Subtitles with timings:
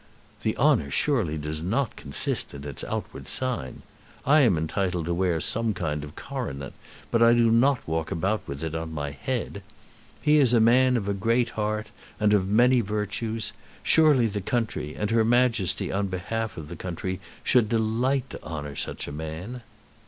[0.41, 3.83] "The honour surely does not consist in its outward sign.
[4.25, 6.73] I am entitled to wear some kind of coronet,
[7.11, 9.61] but I do not walk about with it on my head.
[10.19, 13.53] He is a man of a great heart and of many virtues.
[13.83, 18.75] Surely the country, and her Majesty on behalf of the country, should delight to honour
[18.75, 19.61] such a man."